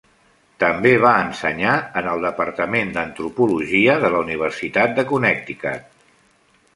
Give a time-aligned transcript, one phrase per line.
[0.61, 6.09] També va ensenyar en el departament d'Antropologia de la Universitat de Connecticut.